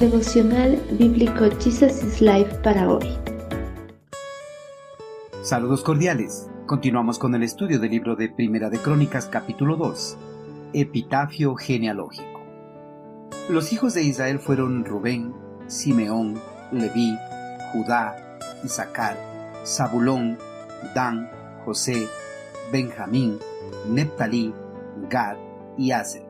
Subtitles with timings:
[0.00, 3.16] Devocional Bíblico Jesus is Life para hoy.
[5.42, 6.50] Saludos cordiales.
[6.66, 10.18] Continuamos con el estudio del libro de Primera de Crónicas capítulo 2.
[10.74, 12.42] Epitafio genealógico.
[13.48, 15.32] Los hijos de Israel fueron Rubén,
[15.66, 16.38] Simeón,
[16.72, 17.16] Leví,
[17.72, 19.16] Judá, Isaacar,
[19.64, 20.36] Zabulón,
[20.94, 21.30] Dan,
[21.64, 22.06] José,
[22.70, 23.38] Benjamín,
[23.88, 24.52] Neptalí,
[25.08, 25.38] Gad
[25.78, 26.25] y Aser.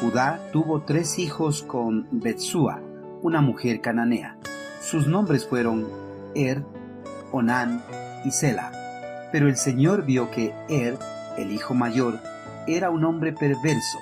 [0.00, 2.80] Judá tuvo tres hijos con Betsúa,
[3.22, 4.36] una mujer cananea.
[4.80, 5.86] Sus nombres fueron
[6.34, 6.64] Er,
[7.30, 7.82] Onán
[8.24, 8.72] y Sela.
[9.30, 10.98] Pero el Señor vio que Er,
[11.38, 12.20] el hijo mayor,
[12.66, 13.98] era un hombre perverso,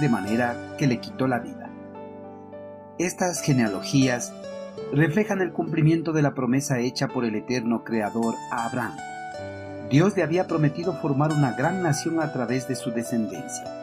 [0.00, 1.70] de manera que le quitó la vida.
[2.98, 4.32] Estas genealogías
[4.92, 8.96] reflejan el cumplimiento de la promesa hecha por el eterno Creador a Abraham.
[9.90, 13.81] Dios le había prometido formar una gran nación a través de su descendencia.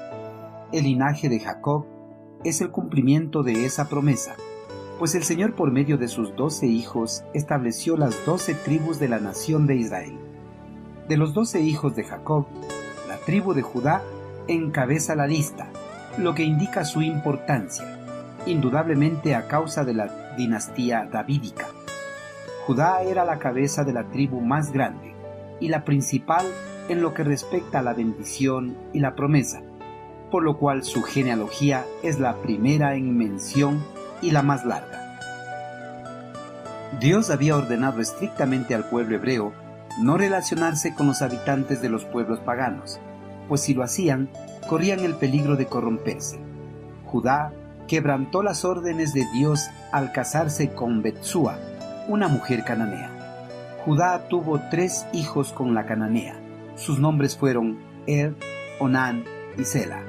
[0.71, 1.87] El linaje de Jacob
[2.43, 4.35] es el cumplimiento de esa promesa,
[4.99, 9.19] pues el Señor por medio de sus doce hijos estableció las doce tribus de la
[9.19, 10.19] nación de Israel.
[11.07, 12.45] De los doce hijos de Jacob,
[13.07, 14.03] la tribu de Judá
[14.47, 15.71] encabeza la lista,
[16.19, 17.99] lo que indica su importancia,
[18.45, 21.65] indudablemente a causa de la dinastía davídica.
[22.67, 25.15] Judá era la cabeza de la tribu más grande
[25.59, 26.45] y la principal
[26.89, 29.63] en lo que respecta a la bendición y la promesa,
[30.29, 33.83] por lo cual su genealogía es la primera en mención
[34.21, 34.99] y la más larga.
[36.99, 39.53] Dios había ordenado estrictamente al pueblo hebreo
[39.99, 42.99] no relacionarse con los habitantes de los pueblos paganos,
[43.47, 44.29] pues si lo hacían,
[44.67, 46.39] corrían el peligro de corromperse.
[47.05, 47.53] Judá
[47.87, 51.57] quebrantó las órdenes de Dios al casarse con Betsúa,
[52.07, 53.09] una mujer cananea.
[53.85, 56.35] Judá tuvo tres hijos con la cananea.
[56.75, 58.35] Sus nombres fueron Er,
[58.79, 59.25] Onán
[59.57, 60.08] y Sela.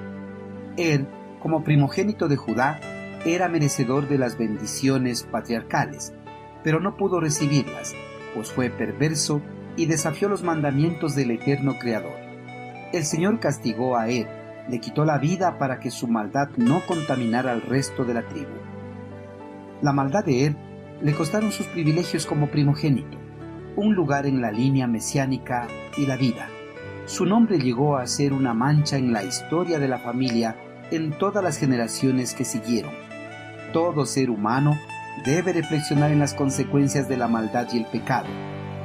[0.76, 1.06] Er,
[1.40, 2.80] como primogénito de Judá,
[3.24, 6.12] era merecedor de las bendiciones patriarcales,
[6.62, 7.94] pero no pudo recibirlas,
[8.34, 9.42] pues fue perverso
[9.76, 12.18] y desafió los mandamientos del eterno Creador.
[12.92, 17.52] El Señor castigó a Er le quitó la vida para que su maldad no contaminara
[17.52, 18.52] al resto de la tribu.
[19.82, 20.56] La maldad de Er
[21.02, 23.18] le costaron sus privilegios como primogénito,
[23.76, 25.66] un lugar en la línea mesiánica
[25.96, 26.48] y la vida.
[27.10, 30.54] Su nombre llegó a ser una mancha en la historia de la familia
[30.92, 32.92] en todas las generaciones que siguieron.
[33.72, 34.78] Todo ser humano
[35.24, 38.28] debe reflexionar en las consecuencias de la maldad y el pecado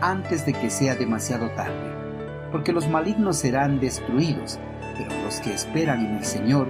[0.02, 4.60] antes de que sea demasiado tarde, porque los malignos serán destruidos
[4.98, 6.68] pero los que esperan en el Señor,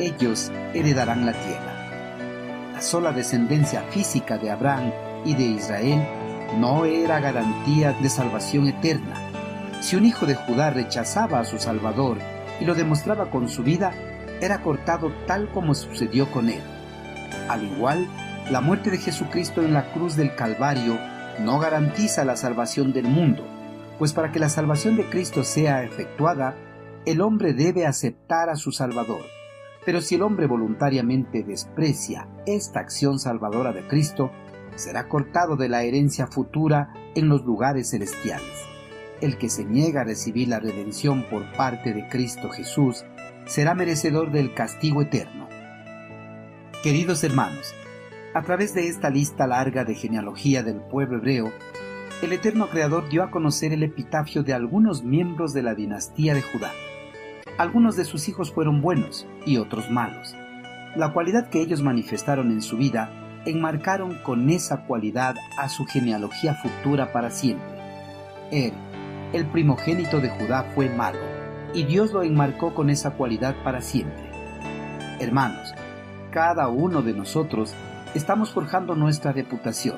[0.00, 2.72] ellos heredarán la tierra.
[2.72, 4.90] La sola descendencia física de Abraham
[5.24, 6.02] y de Israel
[6.58, 9.25] no era garantía de salvación eterna.
[9.86, 12.18] Si un hijo de Judá rechazaba a su Salvador
[12.60, 13.92] y lo demostraba con su vida,
[14.40, 16.60] era cortado tal como sucedió con él.
[17.48, 18.08] Al igual,
[18.50, 20.98] la muerte de Jesucristo en la cruz del Calvario
[21.38, 23.46] no garantiza la salvación del mundo,
[23.96, 26.56] pues para que la salvación de Cristo sea efectuada,
[27.04, 29.22] el hombre debe aceptar a su Salvador.
[29.84, 34.32] Pero si el hombre voluntariamente desprecia esta acción salvadora de Cristo,
[34.74, 38.75] será cortado de la herencia futura en los lugares celestiales.
[39.20, 43.04] El que se niega a recibir la redención por parte de Cristo Jesús
[43.46, 45.48] será merecedor del castigo eterno.
[46.82, 47.74] Queridos hermanos,
[48.34, 51.50] a través de esta lista larga de genealogía del pueblo hebreo,
[52.22, 56.42] el eterno Creador dio a conocer el epitafio de algunos miembros de la dinastía de
[56.42, 56.72] Judá.
[57.56, 60.34] Algunos de sus hijos fueron buenos y otros malos.
[60.94, 63.10] La cualidad que ellos manifestaron en su vida
[63.46, 67.76] enmarcaron con esa cualidad a su genealogía futura para siempre.
[68.50, 68.72] Él,
[69.32, 71.18] el primogénito de Judá, fue malo,
[71.74, 74.30] y Dios lo enmarcó con esa cualidad para siempre.
[75.18, 75.74] Hermanos,
[76.30, 77.74] cada uno de nosotros
[78.14, 79.96] estamos forjando nuestra reputación,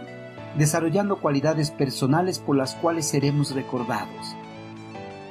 [0.57, 4.37] desarrollando cualidades personales por las cuales seremos recordados.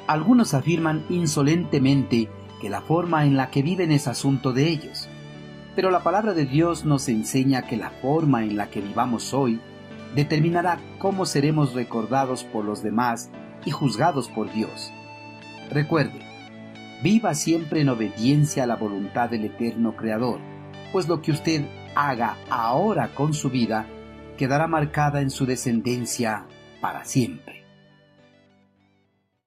[0.08, 2.30] Algunos afirman insolentemente
[2.62, 5.10] que la forma en la que viven es asunto de ellos,
[5.76, 9.60] pero la palabra de Dios nos enseña que la forma en la que vivamos hoy
[10.18, 13.30] determinará cómo seremos recordados por los demás
[13.66, 14.92] y juzgados por Dios.
[15.70, 16.20] Recuerde,
[17.04, 20.40] viva siempre en obediencia a la voluntad del eterno Creador,
[20.92, 23.86] pues lo que usted haga ahora con su vida
[24.38, 26.48] quedará marcada en su descendencia
[26.82, 27.57] para siempre.